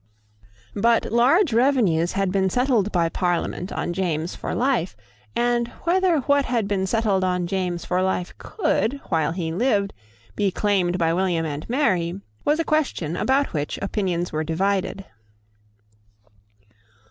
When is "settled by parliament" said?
2.49-3.71